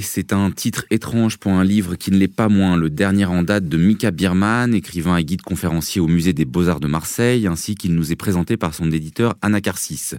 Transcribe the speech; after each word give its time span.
C'est 0.00 0.32
un 0.32 0.50
titre 0.50 0.86
étrange 0.90 1.36
pour 1.36 1.52
un 1.52 1.64
livre 1.64 1.94
qui 1.94 2.10
ne 2.10 2.16
l'est 2.16 2.28
pas 2.28 2.48
moins, 2.48 2.78
le 2.78 2.88
dernier 2.88 3.26
en 3.26 3.42
date 3.42 3.68
de 3.68 3.76
Mika 3.76 4.10
Birman, 4.10 4.72
écrivain 4.72 5.18
et 5.18 5.24
guide 5.24 5.42
conférencier 5.42 6.00
au 6.00 6.06
musée 6.06 6.32
des 6.32 6.46
Beaux-Arts 6.46 6.80
de 6.80 6.86
Marseille, 6.86 7.46
ainsi 7.46 7.74
qu'il 7.74 7.94
nous 7.94 8.10
est 8.10 8.16
présenté 8.16 8.56
par 8.56 8.72
son 8.72 8.90
éditeur 8.90 9.34
Anacarsis. 9.42 10.14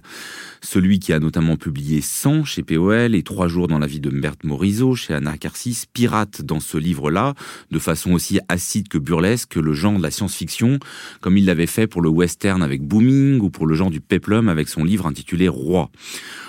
Celui 0.60 1.00
qui 1.00 1.12
a 1.12 1.18
notamment 1.18 1.56
publié 1.56 2.02
100 2.02 2.44
chez 2.44 2.62
POL 2.62 3.16
et 3.16 3.24
Trois 3.24 3.48
jours 3.48 3.66
dans 3.66 3.80
la 3.80 3.88
vie 3.88 3.98
de 3.98 4.10
Berthe 4.10 4.44
Morisot 4.44 4.94
chez 4.94 5.12
Anacarsis 5.12 5.86
pirate 5.92 6.42
dans 6.42 6.60
ce 6.60 6.78
livre-là, 6.78 7.34
de 7.72 7.78
façon 7.80 8.12
aussi 8.12 8.38
acide 8.48 8.86
que 8.86 8.98
burlesque, 8.98 9.56
le 9.56 9.72
genre 9.72 9.98
de 9.98 10.02
la 10.02 10.12
science-fiction, 10.12 10.78
comme 11.20 11.36
il 11.36 11.46
l'avait 11.46 11.66
fait 11.66 11.88
pour 11.88 12.00
le 12.00 12.10
western 12.10 12.62
avec 12.62 12.82
Booming 12.82 13.40
ou 13.40 13.50
pour 13.50 13.66
le 13.66 13.74
genre 13.74 13.90
du 13.90 14.00
peplum 14.00 14.48
avec 14.48 14.68
son 14.68 14.84
livre 14.84 15.06
intitulé 15.06 15.48
Roi. 15.48 15.90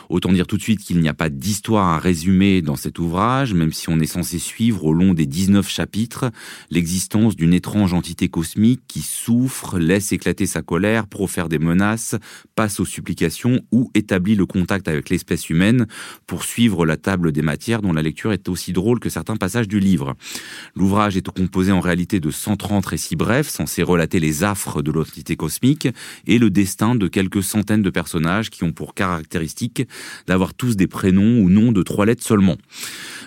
Autant 0.10 0.32
dire 0.32 0.46
tout 0.46 0.58
de 0.58 0.62
suite 0.62 0.82
qu'il 0.82 1.00
n'y 1.00 1.10
a 1.10 1.14
pas 1.16 1.30
d'histoire 1.30 1.88
à 1.88 1.98
résumer 1.98 2.62
dans 2.62 2.76
cet 2.84 3.00
ouvrage, 3.00 3.54
même 3.54 3.72
si 3.72 3.90
on 3.90 4.00
est 4.00 4.06
censé 4.06 4.40
suivre 4.40 4.84
au 4.84 4.94
long 4.94 5.14
des 5.14 5.26
19 5.26 5.70
chapitres 5.70 6.32
l'existence 6.70 7.36
d'une 7.38 7.54
étrange 7.54 7.94
entité 7.94 8.28
cosmique 8.28 8.82
qui 8.90 9.02
souffre, 9.02 9.80
laisse 9.80 10.12
éclater 10.12 10.46
sa 10.46 10.62
colère, 10.62 11.08
profère 11.08 11.48
des 11.48 11.60
menaces, 11.60 12.16
passe 12.56 12.82
aux 12.82 12.86
supplications 12.86 13.62
ou 13.72 13.90
établit 13.94 14.36
le 14.36 14.46
contact 14.46 14.90
avec 14.90 15.10
l'espèce 15.10 15.50
humaine 15.50 15.88
pour 16.28 16.44
suivre 16.44 16.86
la 16.86 16.98
table 16.98 17.32
des 17.32 17.42
matières 17.42 17.82
dont 17.82 17.94
la 17.94 18.02
lecture 18.02 18.34
est 18.34 18.50
aussi 18.50 18.74
drôle 18.74 19.00
que 19.00 19.10
certains 19.10 19.38
passages 19.38 19.70
du 19.70 19.80
livre. 19.80 20.16
L'ouvrage 20.76 21.16
est 21.16 21.30
composé 21.30 21.72
en 21.72 21.80
réalité 21.80 22.20
de 22.20 22.32
130 22.32 22.86
récits 22.86 23.16
brefs 23.16 23.48
censés 23.48 23.84
relater 23.84 24.20
les 24.20 24.44
affres 24.44 24.82
de 24.82 24.92
l'entité 24.92 25.38
cosmique 25.38 25.88
et 26.28 26.38
le 26.38 26.50
destin 26.50 26.96
de 26.96 27.08
quelques 27.08 27.44
centaines 27.44 27.82
de 27.82 27.90
personnages 27.90 28.50
qui 28.50 28.66
ont 28.66 28.74
pour 28.74 28.94
caractéristique 28.94 29.88
d'avoir 30.28 30.54
tous 30.54 30.76
des 30.76 30.88
prénoms 30.88 31.40
ou 31.40 31.50
noms 31.50 31.72
de 31.72 31.82
trois 31.82 32.06
lettres 32.06 32.24
seulement. 32.24 32.58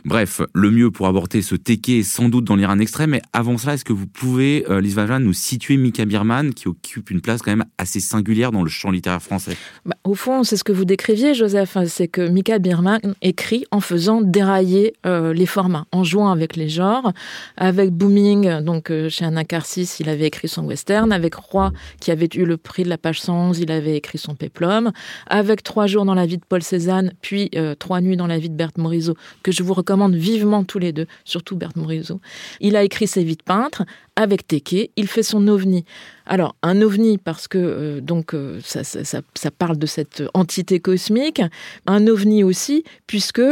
Bref, 0.07 0.41
le 0.55 0.71
mieux 0.71 0.93
pour 0.93 1.09
aborder 1.09 1.43
ce 1.43 1.57
teke 1.57 1.89
est 1.89 2.03
sans 2.05 2.29
doute 2.29 2.45
d'en 2.45 2.55
lire 2.55 2.71
un 2.71 2.79
extrait, 2.79 3.09
mais 3.09 3.21
avant 3.33 3.59
cela, 3.59 3.75
est-ce 3.75 3.85
que 3.85 3.93
vous 3.93 4.07
pouvez, 4.07 4.65
euh, 4.71 4.81
Lise 4.81 4.95
Vajan, 4.95 5.19
nous 5.19 5.33
situer 5.33 5.77
Mika 5.77 6.05
Birman, 6.05 6.55
qui 6.55 6.69
occupe 6.69 7.11
une 7.11 7.21
place 7.21 7.43
quand 7.43 7.51
même 7.51 7.65
assez 7.77 7.99
singulière 7.99 8.53
dans 8.53 8.63
le 8.63 8.71
champ 8.71 8.93
littéraire 8.93 9.21
français? 9.21 9.57
Bah, 9.85 9.97
Au 10.05 10.15
fond, 10.15 10.45
c'est 10.45 10.57
ce 10.57 10.63
que 10.63 10.71
vous 10.71 10.85
décriviez, 10.85 11.35
Joseph, 11.35 11.77
c'est 11.89 12.07
que 12.07 12.29
Mika 12.29 12.61
Birman 12.61 13.01
écrit 13.21 13.65
en 13.73 13.81
faisant 13.81 14.21
dérailler 14.21 14.95
euh, 15.07 15.35
les 15.35 15.45
formats, 15.47 15.87
en 15.91 16.05
jouant 16.05 16.31
avec 16.31 16.55
les 16.55 16.69
genres, 16.69 17.13
avec 17.57 17.91
Booming, 17.91 18.61
donc 18.61 18.93
euh, 18.93 19.09
chez 19.09 19.25
Anacarsis, 19.25 19.97
il 19.99 20.09
avait 20.09 20.27
écrit 20.27 20.47
son 20.47 20.65
western, 20.67 21.11
avec 21.11 21.35
Roy, 21.35 21.73
qui 22.01 22.13
avait 22.13 22.29
eu 22.37 22.45
le 22.45 22.57
prix 22.57 22.85
de 22.85 22.89
la 22.89 22.99
page 22.99 23.21
111, 23.23 23.59
il 23.59 23.73
avait 23.73 23.97
écrit 23.97 24.19
son 24.19 24.37
péplum, 24.37 24.93
avec 25.27 25.65
Trois 25.65 25.89
jours 25.89 26.05
dans 26.05 26.15
la 26.15 26.27
vie 26.27 26.39
de 26.39 26.45
Paul 26.49 26.63
Cézanne, 26.63 27.13
puis 27.23 27.51
euh, 27.57 27.75
Trois 27.75 28.01
nuits 28.01 28.17
dans 28.17 28.29
la 28.29 28.39
vie 28.39 28.51
de 28.51 28.55
Berthe 28.55 28.79
Morisot, 28.79 29.17
que 29.43 29.53
je 29.53 29.63
vous 29.63 29.75
recommande 29.75 30.15
vivement 30.15 30.65
tous 30.65 30.79
les 30.79 30.93
deux, 30.93 31.07
surtout 31.25 31.57
Berthe 31.57 31.77
Morisot. 31.77 32.21
Il 32.61 32.77
a 32.77 32.83
écrit 32.83 33.07
ses 33.07 33.25
vies 33.25 33.37
de 33.37 33.43
peintre 33.43 33.85
avec 34.17 34.47
Teke, 34.47 34.91
il 34.97 35.07
fait 35.09 35.23
son 35.23 35.47
ovni. 35.47 35.85
Alors, 36.25 36.57
un 36.63 36.81
ovni, 36.81 37.19
parce 37.19 37.49
que 37.49 37.59
euh, 37.59 38.01
donc 38.01 38.33
euh, 38.33 38.59
ça, 38.65 38.83
ça, 38.83 39.51
parle 39.51 39.77
de 39.77 39.87
cette 39.87 40.23
entité 40.33 40.81
cosmique, 40.81 41.43
un 41.87 42.07
ovni 42.07 42.43
aussi, 42.43 42.83
puisque 43.07 43.43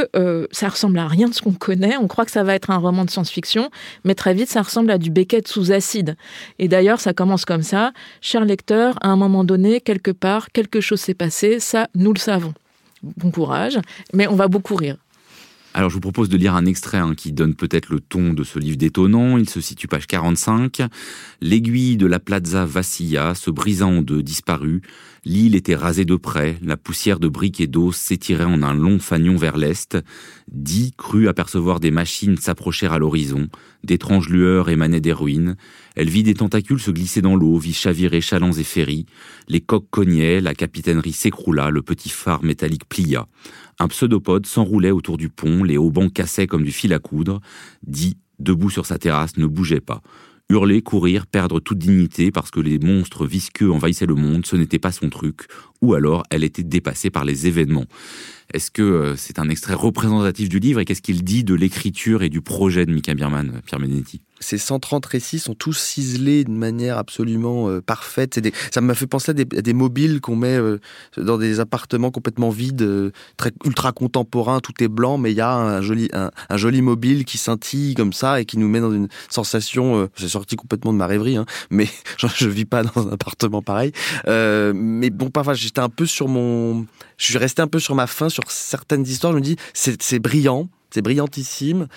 ça 0.50 0.68
ressemble 0.68 0.98
à 0.98 1.06
rien 1.06 1.28
de 1.28 1.34
ce 1.34 1.42
qu'on 1.42 1.52
connaît. 1.52 1.96
On 1.98 2.08
croit 2.08 2.24
que 2.24 2.30
ça 2.30 2.42
va 2.42 2.54
être 2.54 2.70
un 2.70 2.78
roman 2.78 3.04
de 3.04 3.10
science-fiction, 3.10 3.70
mais 4.04 4.14
très 4.14 4.32
vite, 4.32 4.48
ça 4.48 4.62
ressemble 4.62 4.90
à 4.90 4.98
du 4.98 5.10
Beckett 5.10 5.46
sous 5.46 5.70
acide. 5.70 6.16
Et 6.58 6.68
d'ailleurs, 6.68 7.00
ça 7.00 7.12
commence 7.12 7.44
comme 7.44 7.62
ça. 7.62 7.92
Cher 8.22 8.44
lecteur, 8.44 8.96
à 9.02 9.08
un 9.08 9.16
moment 9.16 9.44
donné, 9.44 9.80
quelque 9.80 10.10
part, 10.10 10.50
quelque 10.50 10.80
chose 10.80 11.00
s'est 11.00 11.14
passé, 11.14 11.60
ça, 11.60 11.88
nous 11.94 12.12
le 12.12 12.18
savons 12.18 12.54
bon 13.16 13.30
courage, 13.30 13.78
mais 14.12 14.26
on 14.26 14.34
va 14.34 14.48
beaucoup 14.48 14.74
rire. 14.74 14.96
Alors 15.76 15.90
je 15.90 15.94
vous 15.94 16.00
propose 16.00 16.28
de 16.28 16.36
lire 16.36 16.54
un 16.54 16.66
extrait 16.66 16.98
hein, 16.98 17.16
qui 17.16 17.32
donne 17.32 17.56
peut-être 17.56 17.88
le 17.88 17.98
ton 17.98 18.32
de 18.32 18.44
ce 18.44 18.60
livre 18.60 18.76
détonnant. 18.76 19.38
Il 19.38 19.50
se 19.50 19.60
situe 19.60 19.88
page 19.88 20.06
45. 20.06 20.82
L'aiguille 21.40 21.96
de 21.96 22.06
la 22.06 22.20
plaza 22.20 22.64
vacilla, 22.64 23.34
se 23.34 23.50
brisant 23.50 23.96
en 23.96 24.02
deux, 24.02 24.22
disparut. 24.22 24.82
L'île 25.24 25.56
était 25.56 25.74
rasée 25.74 26.04
de 26.04 26.14
près, 26.14 26.58
la 26.62 26.76
poussière 26.76 27.18
de 27.18 27.28
briques 27.28 27.60
et 27.60 27.66
d'eau 27.66 27.90
s'étirait 27.90 28.44
en 28.44 28.62
un 28.62 28.74
long 28.74 29.00
fanion 29.00 29.36
vers 29.36 29.56
l'est. 29.56 29.98
Dix 30.52 30.92
crut 30.96 31.26
apercevoir 31.26 31.80
des 31.80 31.90
machines 31.90 32.36
s'approcher 32.36 32.86
à 32.86 32.98
l'horizon. 32.98 33.48
D'étranges 33.82 34.28
lueurs 34.28 34.68
émanaient 34.68 35.00
des 35.00 35.12
ruines. 35.12 35.56
Elle 35.96 36.10
vit 36.10 36.22
des 36.22 36.34
tentacules 36.34 36.78
se 36.78 36.90
glisser 36.90 37.22
dans 37.22 37.36
l'eau, 37.36 37.58
vit 37.58 37.72
chavirer 37.72 38.20
chalands 38.20 38.52
et 38.52 38.64
ferries. 38.64 39.06
Les 39.48 39.60
coques 39.60 39.88
cognaient, 39.90 40.40
la 40.40 40.54
capitainerie 40.54 41.12
s'écroula, 41.12 41.70
le 41.70 41.82
petit 41.82 42.10
phare 42.10 42.44
métallique 42.44 42.88
plia. 42.88 43.26
Un 43.78 43.88
pseudopode 43.88 44.46
s'enroulait 44.46 44.90
autour 44.90 45.16
du 45.16 45.28
pont, 45.28 45.64
les 45.64 45.76
haubans 45.76 46.10
cassaient 46.10 46.46
comme 46.46 46.62
du 46.62 46.72
fil 46.72 46.92
à 46.92 46.98
coudre. 46.98 47.40
Dit, 47.86 48.16
debout 48.38 48.70
sur 48.70 48.86
sa 48.86 48.98
terrasse, 48.98 49.36
ne 49.36 49.46
bougeait 49.46 49.80
pas. 49.80 50.02
Hurler, 50.50 50.82
courir, 50.82 51.26
perdre 51.26 51.58
toute 51.58 51.78
dignité 51.78 52.30
parce 52.30 52.50
que 52.50 52.60
les 52.60 52.78
monstres 52.78 53.26
visqueux 53.26 53.72
envahissaient 53.72 54.06
le 54.06 54.14
monde, 54.14 54.44
ce 54.44 54.56
n'était 54.56 54.78
pas 54.78 54.92
son 54.92 55.08
truc. 55.08 55.46
Ou 55.80 55.94
alors, 55.94 56.22
elle 56.30 56.44
était 56.44 56.62
dépassée 56.62 57.08
par 57.08 57.24
les 57.24 57.46
événements. 57.46 57.86
Est-ce 58.52 58.70
que 58.70 58.82
euh, 58.82 59.16
c'est 59.16 59.38
un 59.38 59.48
extrait 59.48 59.74
représentatif 59.74 60.50
du 60.50 60.58
livre 60.58 60.80
et 60.80 60.84
qu'est-ce 60.84 61.00
qu'il 61.00 61.24
dit 61.24 61.44
de 61.44 61.54
l'écriture 61.54 62.22
et 62.22 62.28
du 62.28 62.42
projet 62.42 62.84
de 62.84 62.92
Mika 62.92 63.14
Birman, 63.14 63.62
Pierre 63.64 63.80
Benedetti? 63.80 64.20
Ces 64.44 64.58
130 64.58 65.06
récits 65.06 65.38
sont 65.38 65.54
tous 65.54 65.72
ciselés 65.72 66.44
de 66.44 66.50
manière 66.50 66.98
absolument 66.98 67.70
euh, 67.70 67.80
parfaite. 67.80 68.38
Ça 68.70 68.80
m'a 68.82 68.94
fait 68.94 69.06
penser 69.06 69.30
à 69.30 69.34
des, 69.34 69.72
mobiles 69.72 70.20
qu'on 70.20 70.36
met 70.36 70.56
euh, 70.56 70.80
dans 71.16 71.38
des 71.38 71.60
appartements 71.60 72.10
complètement 72.10 72.50
vides, 72.50 72.82
euh, 72.82 73.10
très 73.38 73.52
ultra 73.64 73.92
contemporains, 73.92 74.60
tout 74.60 74.74
est 74.84 74.88
blanc, 74.88 75.16
mais 75.16 75.32
il 75.32 75.36
y 75.36 75.40
a 75.40 75.50
un 75.50 75.80
joli, 75.80 76.82
mobile 76.82 77.24
qui 77.24 77.38
scintille 77.38 77.94
comme 77.94 78.12
ça 78.12 78.40
et 78.40 78.44
qui 78.44 78.58
nous 78.58 78.68
met 78.68 78.80
dans 78.80 78.92
une 78.92 79.08
sensation. 79.30 80.08
c'est 80.14 80.28
sorti 80.28 80.56
complètement 80.56 80.92
de 80.92 80.98
ma 80.98 81.06
rêverie, 81.06 81.36
hein, 81.36 81.46
mais 81.70 81.88
je, 82.18 82.26
je 82.26 82.48
vis 82.48 82.66
pas 82.66 82.82
dans 82.82 83.08
un 83.08 83.12
appartement 83.12 83.62
pareil. 83.62 83.92
mais 84.26 85.10
bon, 85.10 85.30
parfois 85.30 85.54
j'étais 85.54 85.80
un 85.80 85.88
peu 85.88 86.04
sur 86.04 86.28
mon, 86.28 86.86
je 87.16 87.24
suis 87.24 87.38
resté 87.38 87.62
un 87.62 87.66
peu 87.66 87.78
sur 87.78 87.94
ma 87.94 88.06
faim 88.06 88.28
sur 88.28 88.44
certaines 88.50 89.06
histoires. 89.06 89.32
Je 89.32 89.38
me 89.38 89.42
dis, 89.42 89.56
c'est 89.72 90.18
brillant, 90.18 90.68
c'est 90.90 91.02
brillantissime 91.02 91.88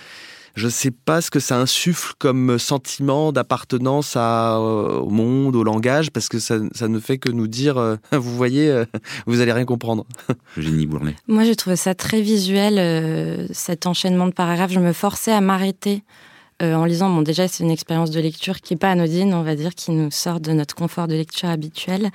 je 0.57 0.65
ne 0.65 0.71
sais 0.71 0.89
pas 0.89 1.21
ce 1.21 1.29
que 1.29 1.39
ça 1.39 1.59
insuffle 1.59 2.13
comme 2.17 2.57
sentiment 2.57 3.31
d'appartenance 3.31 4.15
euh, 4.17 4.97
au 4.97 5.09
monde, 5.11 5.55
au 5.55 5.63
langage, 5.63 6.09
parce 6.09 6.29
que 6.29 6.39
ça, 6.39 6.57
ne 6.57 6.99
fait 6.99 7.19
que 7.19 7.29
nous 7.29 7.47
dire, 7.47 7.77
euh, 7.77 7.95
vous 8.11 8.35
voyez, 8.35 8.67
euh, 8.69 8.85
vous 9.27 9.39
allez 9.39 9.53
rien 9.53 9.65
comprendre. 9.65 10.05
Génie 10.57 10.87
Bournet. 10.87 11.15
Moi, 11.27 11.43
j'ai 11.43 11.55
trouvé 11.55 11.75
ça 11.75 11.93
très 11.93 12.21
visuel, 12.21 13.47
cet 13.53 13.85
enchaînement 13.85 14.25
de 14.25 14.31
paragraphes. 14.31 14.71
Je 14.71 14.79
me 14.79 14.93
forçais 14.93 15.31
à 15.31 15.41
m'arrêter 15.41 16.01
en 16.59 16.85
lisant. 16.85 17.11
Bon, 17.11 17.21
déjà, 17.21 17.47
c'est 17.47 17.63
une 17.63 17.69
expérience 17.69 18.09
de 18.09 18.19
lecture 18.19 18.59
qui 18.61 18.73
n'est 18.73 18.79
pas 18.79 18.89
anodine, 18.89 19.35
on 19.35 19.43
va 19.43 19.55
dire, 19.55 19.75
qui 19.75 19.91
nous 19.91 20.09
sort 20.09 20.39
de 20.39 20.53
notre 20.53 20.73
confort 20.73 21.07
de 21.07 21.13
lecture 21.13 21.49
habituel. 21.49 22.09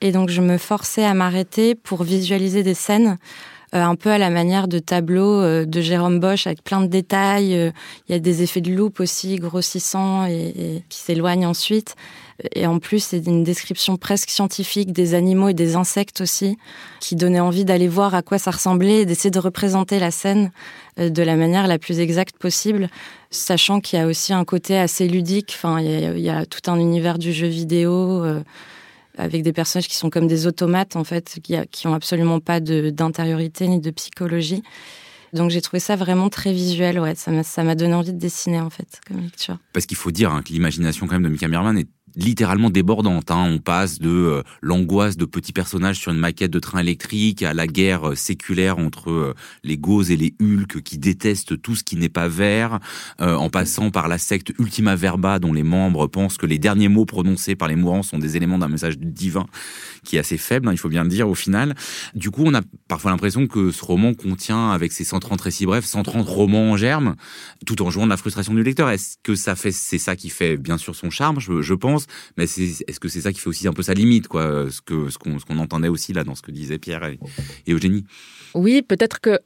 Et 0.00 0.12
donc, 0.12 0.30
je 0.30 0.40
me 0.40 0.56
forçais 0.56 1.04
à 1.04 1.12
m'arrêter 1.12 1.74
pour 1.74 2.04
visualiser 2.04 2.62
des 2.62 2.74
scènes 2.74 3.18
un 3.80 3.96
peu 3.96 4.10
à 4.10 4.18
la 4.18 4.30
manière 4.30 4.68
de 4.68 4.78
tableaux 4.78 5.40
euh, 5.40 5.64
de 5.64 5.80
Jérôme 5.80 6.20
Bosch 6.20 6.46
avec 6.46 6.62
plein 6.62 6.80
de 6.82 6.86
détails. 6.86 7.56
Euh, 7.56 7.70
il 8.08 8.12
y 8.12 8.14
a 8.14 8.18
des 8.18 8.42
effets 8.42 8.60
de 8.60 8.70
loupe 8.70 9.00
aussi 9.00 9.36
grossissants 9.36 10.26
et, 10.26 10.82
qui 10.88 10.98
s'éloignent 10.98 11.46
ensuite. 11.46 11.94
Et 12.54 12.66
en 12.66 12.78
plus, 12.78 13.02
c'est 13.04 13.24
une 13.26 13.44
description 13.44 13.96
presque 13.96 14.30
scientifique 14.30 14.92
des 14.92 15.14
animaux 15.14 15.48
et 15.48 15.54
des 15.54 15.76
insectes 15.76 16.20
aussi, 16.20 16.58
qui 17.00 17.14
donnait 17.14 17.40
envie 17.40 17.64
d'aller 17.64 17.88
voir 17.88 18.14
à 18.14 18.22
quoi 18.22 18.38
ça 18.38 18.50
ressemblait 18.50 19.02
et 19.02 19.06
d'essayer 19.06 19.30
de 19.30 19.38
représenter 19.38 20.00
la 20.00 20.10
scène 20.10 20.50
de 20.96 21.22
la 21.22 21.36
manière 21.36 21.68
la 21.68 21.78
plus 21.78 22.00
exacte 22.00 22.36
possible, 22.38 22.88
sachant 23.30 23.80
qu'il 23.80 23.98
y 23.98 24.02
a 24.02 24.06
aussi 24.06 24.32
un 24.32 24.44
côté 24.44 24.76
assez 24.76 25.06
ludique. 25.06 25.52
Enfin, 25.56 25.80
il 25.80 26.18
y 26.20 26.30
a, 26.30 26.44
tout 26.46 26.68
un 26.68 26.80
univers 26.80 27.18
du 27.18 27.32
jeu 27.32 27.46
vidéo 27.46 28.24
avec 29.18 29.42
des 29.42 29.52
personnages 29.52 29.88
qui 29.88 29.96
sont 29.96 30.10
comme 30.10 30.26
des 30.26 30.46
automates 30.46 30.96
en 30.96 31.04
fait, 31.04 31.38
qui, 31.42 31.56
qui 31.70 31.86
ont 31.86 31.94
absolument 31.94 32.40
pas 32.40 32.60
d'intériorité 32.60 33.68
ni 33.68 33.80
de 33.80 33.90
psychologie. 33.90 34.62
Donc 35.32 35.50
j'ai 35.50 35.62
trouvé 35.62 35.80
ça 35.80 35.96
vraiment 35.96 36.28
très 36.28 36.52
visuel, 36.52 37.00
ouais. 37.00 37.14
Ça 37.14 37.64
m'a 37.64 37.74
donné 37.74 37.94
envie 37.94 38.12
de 38.12 38.18
dessiner 38.18 38.60
en 38.60 38.70
fait 38.70 39.00
comme 39.06 39.20
lecture. 39.20 39.58
Parce 39.72 39.86
qu'il 39.86 39.96
faut 39.96 40.10
dire 40.10 40.30
hein, 40.30 40.42
que 40.42 40.52
l'imagination 40.52 41.06
quand 41.06 41.14
même 41.14 41.22
de 41.22 41.28
Mika 41.28 41.48
Merman 41.48 41.78
est 41.78 41.88
littéralement 42.16 42.70
débordante. 42.70 43.30
Hein. 43.30 43.48
On 43.50 43.58
passe 43.58 43.98
de 43.98 44.10
euh, 44.10 44.42
l'angoisse 44.60 45.16
de 45.16 45.24
petits 45.24 45.52
personnages 45.52 45.98
sur 45.98 46.12
une 46.12 46.18
maquette 46.18 46.50
de 46.50 46.58
train 46.58 46.80
électrique 46.80 47.42
à 47.42 47.54
la 47.54 47.66
guerre 47.66 48.10
euh, 48.10 48.14
séculaire 48.14 48.78
entre 48.78 49.10
euh, 49.10 49.34
les 49.64 49.78
Gauze 49.78 50.10
et 50.10 50.16
les 50.16 50.34
Hulk 50.40 50.82
qui 50.82 50.98
détestent 50.98 51.60
tout 51.60 51.74
ce 51.74 51.84
qui 51.84 51.96
n'est 51.96 52.08
pas 52.08 52.28
vert, 52.28 52.78
en 53.18 53.50
passant 53.50 53.90
par 53.90 54.08
la 54.08 54.18
secte 54.18 54.52
Ultima 54.58 54.96
Verba 54.96 55.38
dont 55.38 55.52
les 55.52 55.62
membres 55.62 56.06
pensent 56.06 56.36
que 56.36 56.46
les 56.46 56.58
derniers 56.58 56.88
mots 56.88 57.04
prononcés 57.04 57.54
par 57.54 57.68
les 57.68 57.76
mourants 57.76 58.02
sont 58.02 58.18
des 58.18 58.36
éléments 58.36 58.58
d'un 58.58 58.68
message 58.68 58.98
divin 58.98 59.46
qui 60.04 60.16
est 60.16 60.18
assez 60.18 60.38
faible, 60.38 60.68
hein, 60.68 60.72
il 60.72 60.78
faut 60.78 60.88
bien 60.88 61.04
le 61.04 61.08
dire 61.08 61.28
au 61.28 61.34
final. 61.34 61.74
Du 62.14 62.30
coup, 62.30 62.42
on 62.44 62.54
a 62.54 62.62
parfois 62.88 63.10
l'impression 63.10 63.46
que 63.46 63.70
ce 63.70 63.84
roman 63.84 64.14
contient, 64.14 64.70
avec 64.70 64.92
ses 64.92 65.04
130 65.04 65.40
récits 65.40 65.66
brefs, 65.66 65.84
130 65.84 66.26
romans 66.26 66.72
en 66.72 66.76
germe, 66.76 67.14
tout 67.66 67.82
en 67.82 67.90
jouant 67.90 68.04
de 68.04 68.10
la 68.10 68.16
frustration 68.16 68.54
du 68.54 68.62
lecteur. 68.62 68.90
Est-ce 68.90 69.16
que 69.22 69.34
ça 69.34 69.54
fait, 69.54 69.72
c'est 69.72 69.98
ça 69.98 70.16
qui 70.16 70.30
fait 70.30 70.56
bien 70.56 70.78
sûr 70.78 70.94
son 70.94 71.10
charme, 71.10 71.38
je 71.38 71.74
pense 71.74 72.01
mais 72.36 72.44
est-ce 72.44 73.00
que 73.00 73.08
c'est 73.08 73.20
ça 73.20 73.32
qui 73.32 73.40
fait 73.40 73.48
aussi 73.48 73.68
un 73.68 73.72
peu 73.72 73.82
sa 73.82 73.94
limite, 73.94 74.28
quoi, 74.28 74.70
ce 74.70 74.80
que 74.80 75.10
ce 75.10 75.18
qu'on 75.18 75.58
entendait 75.58 75.88
aussi 75.88 76.12
là 76.12 76.24
dans 76.24 76.34
ce 76.34 76.42
que 76.42 76.50
disaient 76.50 76.78
Pierre 76.78 77.04
et, 77.04 77.18
Eugénie? 77.72 78.04
Oui, 78.54 78.82
peut-être 78.82 79.20
que 79.20 79.30
euh, 79.30 79.38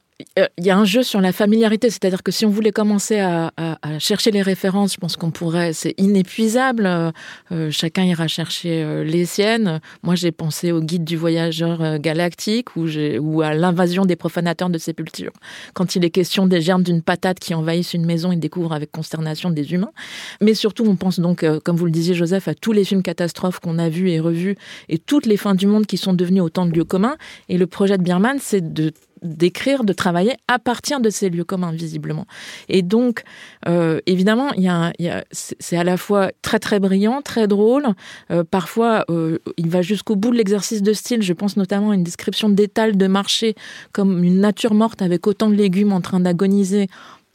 il 0.57 0.65
y 0.65 0.71
a 0.71 0.77
un 0.77 0.85
jeu 0.85 1.03
sur 1.03 1.21
la 1.21 1.31
familiarité, 1.31 1.91
c'est-à-dire 1.91 2.23
que 2.23 2.31
si 2.31 2.45
on 2.45 2.49
voulait 2.49 2.71
commencer 2.71 3.19
à, 3.19 3.51
chercher 3.99 4.31
les 4.31 4.41
références, 4.41 4.93
je 4.93 4.97
pense 4.97 5.15
qu'on 5.15 5.31
pourrait, 5.31 5.73
c'est 5.73 5.93
inépuisable. 5.97 6.85
Euh, 6.85 7.11
euh, 7.51 7.71
chacun 7.71 8.03
ira 8.03 8.27
chercher 8.27 9.03
les 9.03 9.25
siennes. 9.25 9.79
Moi, 10.03 10.15
j'ai 10.15 10.31
pensé 10.31 10.71
au 10.71 10.81
guide 10.81 11.03
du 11.03 11.17
voyageur 11.17 11.99
galactique 11.99 12.75
ou, 12.75 13.41
à 13.41 13.53
l'invasion 13.53 14.05
des 14.05 14.15
profanateurs 14.15 14.69
de 14.69 14.77
sépultures. 14.77 15.33
Quand 15.73 15.95
il 15.95 16.03
est 16.03 16.09
question 16.09 16.47
des 16.47 16.61
germes 16.61 16.83
d'une 16.83 17.01
patate 17.01 17.39
qui 17.39 17.53
envahissent 17.53 17.93
une 17.93 18.05
maison 18.05 18.31
et 18.31 18.35
découvrent 18.35 18.73
avec 18.73 18.91
consternation 18.91 19.51
des 19.51 19.73
humains. 19.73 19.91
Mais 20.41 20.53
surtout, 20.53 20.85
on 20.87 20.95
pense 20.95 21.19
donc, 21.19 21.45
comme 21.63 21.75
vous 21.75 21.85
le 21.85 21.91
disiez, 21.91 22.15
Joseph, 22.15 22.47
à 22.47 22.55
tous 22.55 22.71
les 22.71 22.83
films 22.83 23.03
catastrophes 23.03 23.59
qu'on 23.59 23.77
a 23.77 23.89
vus 23.89 24.09
et 24.09 24.19
revus 24.19 24.57
et 24.89 24.97
toutes 24.97 25.25
les 25.25 25.37
fins 25.37 25.55
du 25.55 25.67
monde 25.67 25.85
qui 25.85 25.97
sont 25.97 26.13
devenues 26.13 26.41
autant 26.41 26.65
de 26.65 26.71
lieux 26.71 26.85
communs. 26.85 27.17
Et 27.49 27.57
le 27.57 27.67
projet 27.67 27.97
de 27.97 28.03
Birman, 28.03 28.37
c'est 28.41 28.73
de 28.73 28.91
d'écrire, 29.21 29.83
de 29.83 29.93
travailler 29.93 30.33
à 30.47 30.59
partir 30.59 30.99
de 30.99 31.09
ces 31.09 31.29
lieux 31.29 31.43
communs, 31.43 31.71
visiblement. 31.71 32.25
Et 32.69 32.81
donc, 32.81 33.23
euh, 33.67 33.99
évidemment, 34.05 34.51
y 34.53 34.67
a, 34.67 34.93
c'est 35.31 35.77
à 35.77 35.83
la 35.83 35.97
fois 35.97 36.31
très 36.41 36.59
très 36.59 36.79
brillant, 36.79 37.21
très 37.21 37.47
drôle. 37.47 37.87
Euh, 38.31 38.43
parfois, 38.43 39.05
euh, 39.09 39.39
il 39.57 39.69
va 39.69 39.81
jusqu'au 39.81 40.15
bout 40.15 40.31
de 40.31 40.37
l'exercice 40.37 40.81
de 40.81 40.93
style. 40.93 41.21
Je 41.21 41.33
pense 41.33 41.57
notamment 41.57 41.91
à 41.91 41.95
une 41.95 42.03
description 42.03 42.49
d'étal 42.49 42.97
de 42.97 43.07
marché 43.07 43.55
comme 43.91 44.23
une 44.23 44.39
nature 44.39 44.73
morte 44.73 45.01
avec 45.01 45.27
autant 45.27 45.49
de 45.49 45.55
légumes 45.55 45.93
en 45.93 46.01
train 46.01 46.19
d'agoniser 46.19 46.87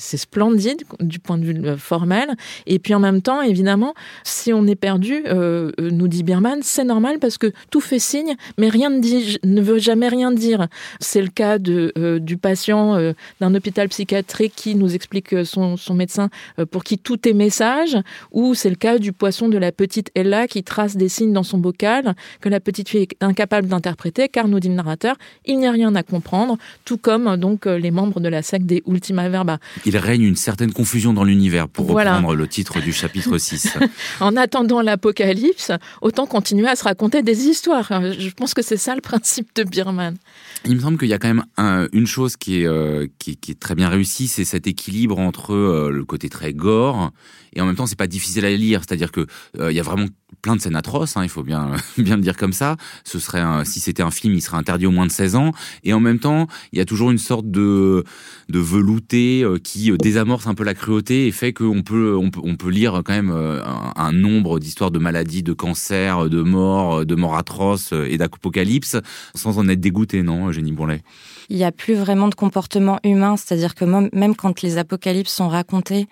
c'est 0.02 0.16
splendide 0.16 0.82
du 1.00 1.18
point 1.18 1.38
de 1.38 1.44
vue 1.44 1.60
euh, 1.64 1.76
formel. 1.76 2.34
Et 2.66 2.78
puis 2.78 2.94
en 2.94 3.00
même 3.00 3.22
temps, 3.22 3.40
évidemment, 3.40 3.94
si 4.24 4.52
on 4.52 4.66
est 4.66 4.74
perdu, 4.74 5.22
euh, 5.26 5.70
euh, 5.80 5.90
nous 5.90 6.08
dit 6.08 6.22
Birman, 6.22 6.58
c'est 6.62 6.84
normal 6.84 7.18
parce 7.20 7.38
que 7.38 7.52
tout 7.70 7.80
fait 7.80 7.98
signe, 7.98 8.34
mais 8.58 8.68
rien 8.68 8.90
ne, 8.90 9.00
dit, 9.00 9.38
ne 9.44 9.62
veut 9.62 9.78
jamais 9.78 10.08
rien 10.08 10.32
dire. 10.32 10.66
C'est 11.00 11.22
le 11.22 11.28
cas 11.28 11.58
de, 11.58 12.18
du 12.20 12.36
patient 12.36 13.12
d'un 13.40 13.54
hôpital 13.54 13.88
psychiatrique 13.88 14.54
qui 14.56 14.74
nous 14.74 14.94
explique 14.94 15.34
son, 15.44 15.76
son 15.76 15.94
médecin 15.94 16.30
pour 16.70 16.82
qui 16.84 16.98
tout 16.98 17.28
est 17.28 17.32
message, 17.32 17.96
ou 18.32 18.54
c'est 18.54 18.70
le 18.70 18.76
cas 18.76 18.98
du 18.98 19.12
poisson 19.12 19.48
de 19.48 19.58
la 19.58 19.72
petite 19.72 20.10
Ella 20.14 20.48
qui 20.48 20.64
trace 20.64 20.96
des 20.96 21.08
signes 21.08 21.32
dans 21.32 21.42
son 21.42 21.58
bocal 21.58 22.14
que 22.40 22.48
la 22.48 22.60
petite 22.60 22.88
fille 22.88 23.02
est 23.02 23.22
incapable 23.22 23.68
d'interpréter, 23.68 24.28
car 24.28 24.48
nous 24.48 24.60
dit 24.60 24.68
le 24.68 24.74
narrateur, 24.74 25.16
il 25.44 25.58
n'y 25.58 25.66
a 25.66 25.72
rien 25.72 25.94
à 25.94 26.02
comprendre, 26.02 26.58
tout 26.84 26.98
comme 26.98 27.36
donc 27.36 27.66
les 27.66 27.90
membres 27.90 28.20
de 28.20 28.28
la 28.28 28.42
secte 28.42 28.66
des 28.66 28.82
Ultima 28.86 29.28
Verba 29.28 29.58
règne 29.98 30.22
une 30.22 30.36
certaine 30.36 30.72
confusion 30.72 31.12
dans 31.12 31.24
l'univers, 31.24 31.68
pour 31.68 31.88
reprendre 31.88 32.34
le 32.34 32.48
titre 32.48 32.80
du 32.80 32.92
chapitre 32.92 33.38
6. 33.38 33.78
en 34.20 34.36
attendant 34.36 34.82
l'apocalypse, 34.82 35.72
autant 36.00 36.26
continuer 36.26 36.68
à 36.68 36.76
se 36.76 36.84
raconter 36.84 37.22
des 37.22 37.46
histoires. 37.46 38.02
Je 38.18 38.30
pense 38.30 38.54
que 38.54 38.62
c'est 38.62 38.76
ça 38.76 38.94
le 38.94 39.00
principe 39.00 39.54
de 39.54 39.64
Birman. 39.64 40.16
Il 40.64 40.76
me 40.76 40.80
semble 40.80 40.98
qu'il 40.98 41.08
y 41.08 41.14
a 41.14 41.18
quand 41.18 41.34
même 41.34 41.44
une 41.92 42.06
chose 42.06 42.36
qui 42.36 42.60
est, 42.60 42.66
euh, 42.66 43.06
qui, 43.18 43.38
est 43.48 43.58
très 43.58 43.74
bien 43.74 43.88
réussie, 43.88 44.28
c'est 44.28 44.44
cet 44.44 44.66
équilibre 44.66 45.18
entre 45.18 45.54
euh, 45.54 45.90
le 45.90 46.04
côté 46.04 46.28
très 46.28 46.52
gore 46.52 47.12
et 47.54 47.60
en 47.60 47.66
même 47.66 47.76
temps 47.76 47.86
c'est 47.86 47.98
pas 47.98 48.06
difficile 48.06 48.44
à 48.44 48.50
lire. 48.50 48.82
C'est-à-dire 48.86 49.12
que 49.12 49.26
euh, 49.58 49.72
il 49.72 49.76
y 49.76 49.80
a 49.80 49.82
vraiment 49.82 50.06
plein 50.40 50.56
de 50.56 50.60
scènes 50.60 50.76
atroces, 50.76 51.16
hein, 51.16 51.22
il 51.22 51.28
faut 51.28 51.42
bien 51.42 51.72
bien 51.98 52.16
le 52.16 52.22
dire 52.22 52.36
comme 52.36 52.52
ça. 52.52 52.76
Ce 53.04 53.18
serait 53.18 53.42
si 53.64 53.80
c'était 53.80 54.02
un 54.02 54.10
film, 54.10 54.34
il 54.34 54.40
serait 54.40 54.56
interdit 54.56 54.86
au 54.86 54.90
moins 54.90 55.06
de 55.06 55.12
16 55.12 55.36
ans. 55.36 55.52
Et 55.84 55.92
en 55.92 56.00
même 56.00 56.18
temps, 56.18 56.46
il 56.72 56.78
y 56.78 56.82
a 56.82 56.84
toujours 56.84 57.10
une 57.10 57.18
sorte 57.18 57.50
de 57.50 58.04
de 58.48 58.58
velouté 58.58 59.44
qui 59.62 59.90
désamorce 59.92 60.46
un 60.46 60.54
peu 60.54 60.64
la 60.64 60.74
cruauté 60.74 61.26
et 61.26 61.32
fait 61.32 61.52
qu'on 61.52 61.82
peut 61.82 62.16
on 62.16 62.30
peut 62.30 62.40
on 62.42 62.56
peut 62.56 62.70
lire 62.70 63.02
quand 63.04 63.12
même 63.12 63.30
un, 63.30 63.92
un 63.96 64.12
nombre 64.12 64.58
d'histoires 64.58 64.90
de 64.90 64.98
maladies, 64.98 65.42
de 65.42 65.52
cancers, 65.52 66.28
de 66.28 66.42
morts, 66.42 67.06
de 67.06 67.14
morts 67.14 67.36
atroces 67.36 67.92
et 67.92 68.16
d'apocalypse 68.18 68.96
sans 69.34 69.58
en 69.58 69.68
être 69.68 69.80
dégoûté, 69.80 70.22
non 70.22 70.52
Génie 70.52 70.72
Bourlet? 70.72 71.02
Il 71.48 71.56
n'y 71.56 71.64
a 71.64 71.72
plus 71.72 71.94
vraiment 71.94 72.28
de 72.28 72.34
comportement 72.34 72.98
humain, 73.04 73.36
c'est-à-dire 73.36 73.74
que 73.74 73.84
même 73.84 74.36
quand 74.36 74.62
les 74.62 74.78
apocalypses 74.78 75.32
sont 75.32 75.48
racontés, 75.48 76.06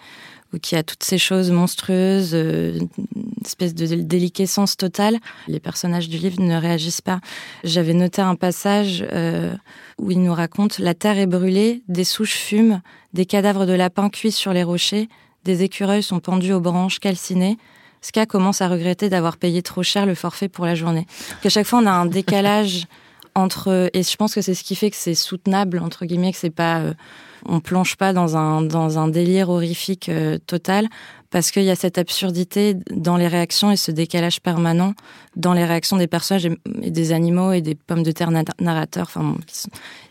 ou 0.53 0.59
qu'il 0.59 0.77
y 0.77 0.79
a 0.79 0.83
toutes 0.83 1.03
ces 1.03 1.19
choses 1.19 1.51
monstrueuses, 1.51 2.35
euh, 2.35 2.79
une 3.15 3.33
espèce 3.45 3.75
de 3.75 3.87
déliquescence 3.97 4.77
totale, 4.77 5.19
les 5.49 5.61
personnages 5.61 6.09
du 6.09 6.19
livre 6.19 6.41
ne 6.41 6.57
réagissent 6.57 7.01
pas. 7.01 7.21
J'avais 7.65 7.95
noté 7.95 8.23
un 8.23 8.35
passage 8.35 9.05
euh, 9.13 9.55
où 9.99 10.11
il 10.11 10.23
nous 10.23 10.35
raconte 10.35 10.79
La 10.79 10.95
terre 10.95 11.19
est 11.19 11.27
brûlée, 11.27 11.83
des 11.89 12.05
souches 12.05 12.37
fument, 12.37 12.83
des 13.15 13.27
cadavres 13.27 13.67
de 13.67 13.73
lapins 13.73 14.11
cuits 14.11 14.33
sur 14.33 14.53
les 14.53 14.63
rochers, 14.63 15.09
des 15.45 15.63
écureuils 15.63 16.03
sont 16.03 16.21
pendus 16.21 16.53
aux 16.53 16.61
branches 16.61 16.99
calcinées. 16.99 17.57
Ska 18.03 18.27
commence 18.27 18.63
à 18.63 18.69
regretter 18.69 19.09
d'avoir 19.09 19.37
payé 19.37 19.63
trop 19.63 19.83
cher 19.83 20.07
le 20.07 20.15
forfait 20.15 20.49
pour 20.49 20.65
la 20.65 20.75
journée. 20.75 21.07
Qu'à 21.43 21.51
chaque 21.51 21.67
fois, 21.67 21.81
on 21.81 21.87
a 21.87 21.93
un 21.93 22.07
décalage 22.07 22.87
entre 23.35 23.91
et 23.93 24.03
je 24.03 24.17
pense 24.17 24.35
que 24.35 24.41
c'est 24.41 24.55
ce 24.55 24.65
qui 24.65 24.75
fait 24.75 24.91
que 24.91 24.97
c'est 24.97 25.15
soutenable 25.15 25.79
entre 25.79 26.05
guillemets 26.07 26.33
que 26.33 26.39
c'est 26.39 26.51
pas 26.51 26.81
euh, 26.81 26.95
on 27.47 27.61
plonge 27.61 27.97
pas 27.97 28.13
dans 28.13 28.37
un 28.37 28.63
dans 28.63 28.99
un 28.99 29.09
délire 29.09 29.49
horrifique 29.49 30.09
euh, 30.09 30.39
total 30.47 30.89
parce 31.31 31.53
qu'il 31.53 31.63
y 31.63 31.71
a 31.71 31.77
cette 31.77 31.97
absurdité 31.97 32.77
dans 32.91 33.17
les 33.17 33.29
réactions 33.29 33.71
et 33.71 33.77
ce 33.77 33.93
décalage 33.93 34.41
permanent 34.41 34.95
dans 35.37 35.53
les 35.53 35.65
réactions 35.65 35.97
des 35.97 36.09
personnages 36.09 36.47
et, 36.47 36.91
des 36.91 37.13
animaux 37.13 37.53
et 37.53 37.61
des 37.61 37.75
pommes 37.75 38.03
de 38.03 38.13
terre 38.13 38.31
narrateurs 38.59 39.07
enfin 39.07 39.37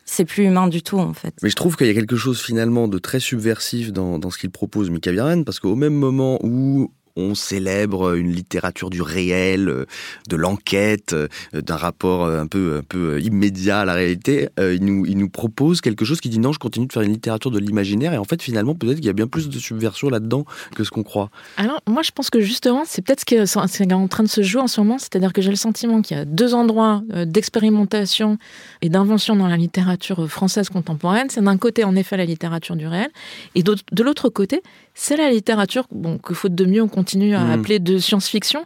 c'est 0.05 0.25
plus 0.25 0.45
humain 0.45 0.67
du 0.67 0.81
tout 0.81 0.97
en 0.97 1.13
fait. 1.13 1.35
Mais 1.43 1.49
je 1.49 1.55
trouve 1.55 1.77
qu'il 1.77 1.85
y 1.87 1.91
a 1.91 1.93
quelque 1.93 2.15
chose 2.15 2.41
finalement 2.41 2.87
de 2.87 2.97
très 2.97 3.19
subversif 3.19 3.93
dans, 3.93 4.17
dans 4.17 4.31
ce 4.31 4.39
qu'il 4.39 4.49
propose 4.49 4.89
Mika 4.89 5.11
Viren 5.11 5.43
parce 5.45 5.59
qu'au 5.59 5.75
même 5.75 5.93
moment 5.93 6.39
où 6.41 6.91
on 7.19 7.35
célèbre 7.35 8.15
une 8.15 8.31
littérature 8.31 8.89
du 8.89 9.01
réel, 9.01 9.85
de 10.27 10.35
l'enquête, 10.35 11.15
d'un 11.53 11.75
rapport 11.75 12.25
un 12.25 12.47
peu, 12.47 12.77
un 12.77 12.83
peu 12.83 13.19
immédiat 13.21 13.81
à 13.81 13.85
la 13.85 13.93
réalité. 13.93 14.49
Euh, 14.59 14.75
il 14.75 14.85
nous, 14.85 15.05
il 15.05 15.17
nous 15.17 15.29
propose 15.29 15.81
quelque 15.81 16.05
chose 16.05 16.21
qui 16.21 16.29
dit 16.29 16.39
non, 16.39 16.51
je 16.51 16.59
continue 16.59 16.87
de 16.87 16.93
faire 16.93 17.01
une 17.01 17.11
littérature 17.11 17.51
de 17.51 17.59
l'imaginaire. 17.59 18.13
Et 18.13 18.17
en 18.17 18.23
fait, 18.23 18.41
finalement, 18.41 18.75
peut-être 18.75 18.97
qu'il 18.97 19.05
y 19.05 19.09
a 19.09 19.13
bien 19.13 19.27
plus 19.27 19.49
de 19.49 19.59
subversion 19.59 20.09
là-dedans 20.09 20.45
que 20.75 20.83
ce 20.83 20.91
qu'on 20.91 21.03
croit. 21.03 21.29
Alors, 21.57 21.81
moi, 21.87 22.01
je 22.03 22.11
pense 22.11 22.29
que 22.29 22.39
justement, 22.39 22.83
c'est 22.85 23.01
peut-être 23.01 23.21
ce 23.21 23.25
qui 23.25 23.35
est 23.35 23.93
en 23.93 24.07
train 24.07 24.23
de 24.23 24.29
se 24.29 24.41
jouer 24.41 24.61
en 24.61 24.67
ce 24.67 24.81
moment. 24.81 24.97
C'est-à-dire 24.97 25.33
que 25.33 25.41
j'ai 25.41 25.49
le 25.49 25.55
sentiment 25.55 26.01
qu'il 26.01 26.17
y 26.17 26.19
a 26.19 26.25
deux 26.25 26.53
endroits 26.53 27.01
euh, 27.13 27.25
d'expérimentation 27.25 28.37
et 28.81 28.89
d'invention 28.89 29.35
dans 29.35 29.47
la 29.47 29.57
littérature 29.57 30.29
française 30.29 30.69
contemporaine. 30.69 31.27
C'est 31.29 31.43
d'un 31.43 31.57
côté, 31.57 31.83
en 31.83 31.95
effet, 31.95 32.17
la 32.17 32.25
littérature 32.25 32.75
du 32.75 32.87
réel. 32.87 33.09
Et 33.55 33.63
de 33.63 34.03
l'autre 34.03 34.29
côté, 34.29 34.61
c'est 34.93 35.15
la 35.15 35.31
littérature 35.31 35.85
bon, 35.91 36.17
que 36.17 36.33
faute 36.33 36.55
de 36.55 36.65
mieux 36.65 36.81
on 36.81 36.87
continue 36.87 37.08
à 37.15 37.43
mm. 37.43 37.51
appeler 37.51 37.79
de 37.79 37.97
science-fiction. 37.97 38.65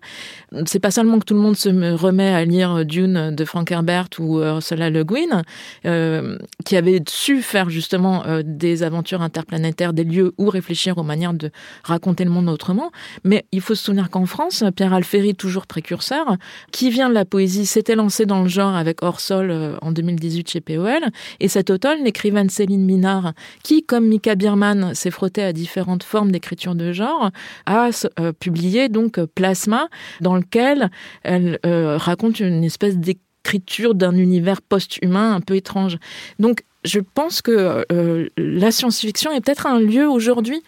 C'est 0.65 0.79
pas 0.79 0.91
seulement 0.91 1.19
que 1.19 1.25
tout 1.25 1.33
le 1.33 1.39
monde 1.39 1.55
se 1.55 1.69
remet 1.93 2.33
à 2.33 2.45
lire 2.45 2.85
Dune 2.85 3.33
de 3.35 3.45
Frank 3.45 3.71
Herbert 3.71 4.09
ou 4.19 4.39
Ursula 4.39 4.89
Le 4.89 5.03
Guin, 5.03 5.41
euh, 5.85 6.37
qui 6.65 6.75
avait 6.75 7.01
su 7.07 7.41
faire 7.41 7.69
justement 7.69 8.25
euh, 8.25 8.41
des 8.45 8.83
aventures 8.83 9.21
interplanétaires, 9.21 9.93
des 9.93 10.03
lieux 10.03 10.33
où 10.37 10.49
réfléchir 10.49 10.97
aux 10.97 11.03
manières 11.03 11.33
de 11.33 11.51
raconter 11.83 12.23
le 12.23 12.29
monde 12.29 12.49
autrement. 12.49 12.91
Mais 13.23 13.45
il 13.51 13.61
faut 13.61 13.75
se 13.75 13.85
souvenir 13.85 14.09
qu'en 14.09 14.25
France, 14.25 14.63
Pierre 14.75 14.93
Alféry, 14.93 15.35
toujours 15.35 15.67
précurseur, 15.67 16.37
qui 16.71 16.89
vient 16.89 17.09
de 17.09 17.13
la 17.13 17.25
poésie, 17.25 17.65
s'était 17.65 17.95
lancé 17.95 18.25
dans 18.25 18.43
le 18.43 18.49
genre 18.49 18.75
avec 18.75 19.03
Orsol 19.03 19.49
euh, 19.51 19.77
en 19.81 19.91
2018 19.91 20.49
chez 20.49 20.61
POL. 20.61 21.01
Et 21.39 21.47
cet 21.47 21.69
automne, 21.69 22.03
l'écrivaine 22.03 22.49
Céline 22.49 22.85
Minard, 22.85 23.33
qui, 23.63 23.83
comme 23.83 24.07
Mika 24.07 24.35
Bierman, 24.35 24.93
s'est 24.93 25.11
frottée 25.11 25.43
à 25.43 25.53
différentes 25.53 26.03
formes 26.03 26.31
d'écriture 26.31 26.75
de 26.75 26.91
genre, 26.91 27.31
a 27.65 27.89
euh, 28.19 28.32
publié 28.33 28.89
donc 28.89 29.23
Plasma, 29.25 29.87
dans 30.21 30.35
lequel 30.35 30.89
elle 31.23 31.59
euh, 31.65 31.97
raconte 31.97 32.39
une 32.39 32.63
espèce 32.63 32.97
d'écriture 32.97 33.95
d'un 33.95 34.15
univers 34.15 34.61
post-humain 34.61 35.33
un 35.33 35.41
peu 35.41 35.55
étrange. 35.55 35.97
Donc 36.39 36.63
je 36.83 36.99
pense 36.99 37.41
que 37.41 37.85
euh, 37.91 38.27
la 38.37 38.71
science-fiction 38.71 39.31
est 39.31 39.41
peut-être 39.41 39.67
un 39.67 39.79
lieu 39.79 40.07
aujourd'hui 40.07 40.61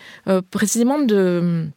précisément 0.50 1.00
de 1.00 1.68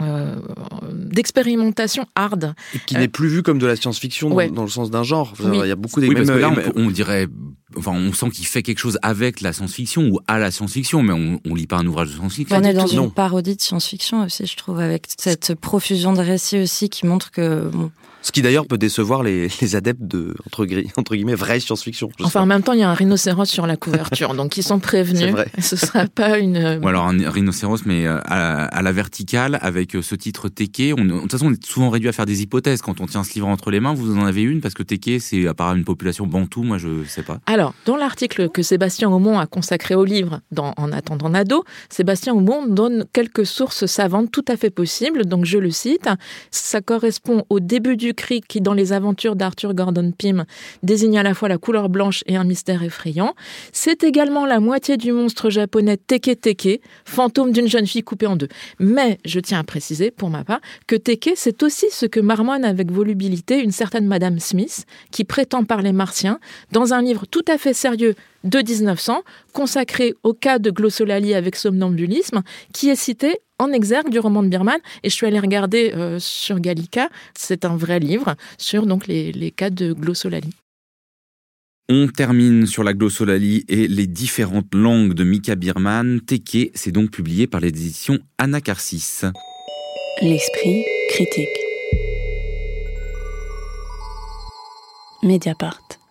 d'expérimentation 0.00 2.06
hard. 2.14 2.54
Et 2.74 2.78
qui 2.86 2.96
n'est 2.96 3.08
plus 3.08 3.28
vu 3.28 3.42
comme 3.42 3.58
de 3.58 3.66
la 3.66 3.76
science-fiction 3.76 4.30
dans, 4.50 4.62
le 4.62 4.68
sens 4.68 4.90
d'un 4.90 5.02
genre. 5.02 5.34
Il 5.40 5.54
y 5.54 5.70
a 5.70 5.76
beaucoup 5.76 6.00
oui, 6.00 6.14
parce 6.14 6.28
que 6.28 6.32
là, 6.32 6.52
on, 6.74 6.90
dirait 6.90 7.28
enfin, 7.76 7.92
on 7.92 8.12
sent 8.12 8.30
qu'il 8.30 8.46
fait 8.46 8.62
quelque 8.62 8.78
chose 8.78 8.98
avec 9.02 9.40
la 9.40 9.52
science-fiction 9.52 10.08
ou 10.08 10.20
à 10.26 10.38
la 10.38 10.50
science-fiction, 10.50 11.02
mais 11.02 11.12
on, 11.12 11.40
on 11.48 11.54
lit 11.54 11.66
pas 11.66 11.76
un 11.76 11.86
ouvrage 11.86 12.08
de 12.08 12.14
science-fiction. 12.14 12.56
On 12.56 12.62
est 12.62 12.74
dans 12.74 12.86
une 12.86 13.10
parodie 13.10 13.56
de 13.56 13.60
science-fiction 13.60 14.24
aussi, 14.24 14.46
je 14.46 14.56
trouve, 14.56 14.80
avec 14.80 15.06
cette 15.18 15.54
profusion 15.54 16.12
de 16.12 16.20
récits 16.20 16.58
aussi 16.58 16.88
qui 16.88 17.06
montre 17.06 17.30
que 17.30 17.70
Ce 18.22 18.30
qui 18.30 18.40
d'ailleurs 18.40 18.66
peut 18.66 18.78
décevoir 18.78 19.22
les, 19.22 19.50
adeptes 19.74 20.02
de, 20.02 20.34
entre, 20.46 20.66
entre 20.96 21.14
guillemets, 21.14 21.34
vraie 21.34 21.60
science-fiction. 21.60 22.10
Enfin, 22.22 22.42
en 22.42 22.46
même 22.46 22.62
temps, 22.62 22.72
il 22.72 22.80
y 22.80 22.82
a 22.82 22.90
un 22.90 22.94
rhinocéros 22.94 23.46
sur 23.46 23.66
la 23.66 23.76
couverture, 23.76 24.34
donc 24.34 24.56
ils 24.56 24.62
sont 24.62 24.78
prévenus. 24.78 25.32
Vrai. 25.32 25.48
Ce 25.58 25.76
sera 25.76 26.06
pas 26.06 26.38
une... 26.38 26.80
Ou 26.82 26.88
alors 26.88 27.06
un 27.06 27.30
rhinocéros, 27.30 27.84
mais 27.84 28.06
euh, 28.06 28.18
à, 28.24 28.82
la 28.82 28.92
verticale, 28.92 29.58
avec 29.60 29.96
euh, 29.96 30.02
ce 30.02 30.14
titre 30.14 30.48
Teke. 30.48 30.94
On, 30.96 31.04
de 31.04 31.20
toute 31.20 31.32
façon, 31.32 31.46
on 31.46 31.52
est 31.52 31.64
souvent 31.64 31.90
réduit 31.90 32.08
à 32.08 32.12
faire 32.12 32.26
des 32.26 32.42
hypothèses 32.42 32.80
quand 32.80 33.00
on 33.00 33.06
tient 33.06 33.24
ce 33.24 33.34
livre 33.34 33.48
entre 33.48 33.70
les 33.70 33.80
mains. 33.80 33.94
Vous 33.94 34.16
en 34.16 34.24
avez 34.24 34.42
une, 34.42 34.60
parce 34.60 34.74
que 34.74 34.82
Teke, 34.82 35.20
c'est 35.20 35.46
apparemment 35.48 35.78
une 35.78 35.84
population 35.84 36.26
bantou, 36.26 36.62
moi 36.62 36.78
je 36.78 37.04
sais 37.06 37.22
pas. 37.22 37.38
Alors, 37.46 37.74
dans 37.86 37.96
l'article 37.96 38.48
que 38.48 38.62
Sébastien 38.62 39.10
Aumont 39.10 39.38
a 39.38 39.46
consacré 39.46 39.94
au 39.94 40.04
livre, 40.04 40.40
dans, 40.52 40.74
En 40.76 40.92
attendant 40.92 41.28
Nado, 41.28 41.64
Sébastien 41.88 42.34
Aumont 42.34 42.66
donne 42.66 43.04
quelques 43.12 43.46
sources 43.46 43.86
savantes 43.86 44.30
tout 44.30 44.44
à 44.48 44.56
fait 44.56 44.70
possibles, 44.70 45.26
donc 45.26 45.44
je 45.44 45.58
le 45.58 45.70
cite. 45.70 46.08
Ça 46.50 46.80
correspond 46.80 47.44
au 47.48 47.60
début 47.60 47.96
du 47.96 48.11
cri 48.12 48.40
qui, 48.40 48.60
dans 48.60 48.74
les 48.74 48.92
aventures 48.92 49.36
d'Arthur 49.36 49.74
Gordon 49.74 50.12
Pym, 50.16 50.44
désigne 50.82 51.18
à 51.18 51.22
la 51.22 51.34
fois 51.34 51.48
la 51.48 51.58
couleur 51.58 51.88
blanche 51.88 52.22
et 52.26 52.36
un 52.36 52.44
mystère 52.44 52.82
effrayant. 52.82 53.34
C'est 53.72 54.04
également 54.04 54.46
la 54.46 54.60
moitié 54.60 54.96
du 54.96 55.12
monstre 55.12 55.50
japonais 55.50 55.96
Teke 55.96 56.40
Teke, 56.40 56.80
fantôme 57.04 57.52
d'une 57.52 57.68
jeune 57.68 57.86
fille 57.86 58.02
coupée 58.02 58.26
en 58.26 58.36
deux. 58.36 58.48
Mais 58.78 59.18
je 59.24 59.40
tiens 59.40 59.60
à 59.60 59.64
préciser, 59.64 60.10
pour 60.10 60.30
ma 60.30 60.44
part, 60.44 60.60
que 60.86 60.96
Teke, 60.96 61.30
c'est 61.34 61.62
aussi 61.62 61.86
ce 61.90 62.06
que 62.06 62.20
marmonne 62.20 62.64
avec 62.64 62.90
volubilité 62.90 63.58
une 63.60 63.72
certaine 63.72 64.06
Madame 64.06 64.38
Smith, 64.38 64.84
qui 65.10 65.24
prétend 65.24 65.64
parler 65.64 65.92
martien, 65.92 66.38
dans 66.72 66.94
un 66.94 67.02
livre 67.02 67.26
tout 67.26 67.44
à 67.48 67.58
fait 67.58 67.74
sérieux 67.74 68.14
de 68.44 68.58
1900, 68.58 69.22
consacré 69.52 70.14
au 70.22 70.32
cas 70.32 70.58
de 70.58 70.70
glossolalie 70.70 71.34
avec 71.34 71.56
somnambulisme, 71.56 72.42
qui 72.72 72.88
est 72.88 72.96
cité 72.96 73.38
en 73.62 73.72
exergue 73.72 74.10
du 74.10 74.18
roman 74.18 74.42
de 74.42 74.48
Birman. 74.48 74.78
Et 75.02 75.10
je 75.10 75.14
suis 75.14 75.26
allée 75.26 75.38
regarder 75.38 75.92
euh, 75.94 76.18
sur 76.18 76.60
Gallica, 76.60 77.08
c'est 77.34 77.64
un 77.64 77.76
vrai 77.76 78.00
livre 78.00 78.34
sur 78.58 78.86
donc 78.86 79.06
les, 79.06 79.52
cas 79.56 79.70
de 79.70 79.92
glossolalie. 79.92 80.54
On 81.88 82.08
termine 82.08 82.66
sur 82.66 82.84
la 82.84 82.94
glossolalie 82.94 83.64
et 83.68 83.88
les 83.88 84.06
différentes 84.06 84.74
langues 84.74 85.14
de 85.14 85.24
Mika 85.24 85.56
Birman. 85.56 86.20
Teke, 86.20 86.70
c'est 86.74 86.92
donc 86.92 87.10
publié 87.10 87.46
par 87.46 87.60
l'édition 87.60 88.18
Anacarsis. 88.38 89.22
L'esprit 90.22 90.84
critique. 91.08 91.48
Mediapart. 95.22 96.01